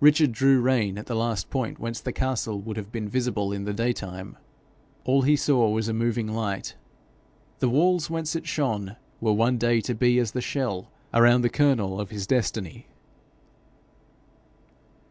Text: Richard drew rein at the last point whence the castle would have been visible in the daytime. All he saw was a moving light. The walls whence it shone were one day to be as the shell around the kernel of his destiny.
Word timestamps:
Richard 0.00 0.32
drew 0.32 0.62
rein 0.62 0.96
at 0.96 1.04
the 1.08 1.14
last 1.14 1.50
point 1.50 1.78
whence 1.78 2.00
the 2.00 2.10
castle 2.10 2.58
would 2.62 2.78
have 2.78 2.90
been 2.90 3.06
visible 3.06 3.52
in 3.52 3.64
the 3.64 3.74
daytime. 3.74 4.38
All 5.04 5.20
he 5.20 5.36
saw 5.36 5.68
was 5.68 5.88
a 5.88 5.92
moving 5.92 6.26
light. 6.26 6.74
The 7.58 7.68
walls 7.68 8.08
whence 8.08 8.34
it 8.34 8.46
shone 8.46 8.96
were 9.20 9.34
one 9.34 9.58
day 9.58 9.82
to 9.82 9.94
be 9.94 10.18
as 10.20 10.30
the 10.32 10.40
shell 10.40 10.90
around 11.12 11.42
the 11.42 11.50
kernel 11.50 12.00
of 12.00 12.08
his 12.08 12.26
destiny. 12.26 12.86